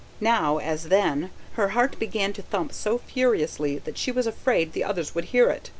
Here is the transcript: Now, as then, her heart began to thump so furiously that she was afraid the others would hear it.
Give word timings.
Now, 0.19 0.57
as 0.57 0.85
then, 0.85 1.29
her 1.53 1.69
heart 1.77 1.99
began 1.99 2.33
to 2.33 2.41
thump 2.41 2.73
so 2.73 2.97
furiously 2.97 3.77
that 3.85 3.99
she 3.99 4.11
was 4.11 4.25
afraid 4.25 4.73
the 4.73 4.83
others 4.83 5.13
would 5.13 5.25
hear 5.25 5.51
it. 5.51 5.69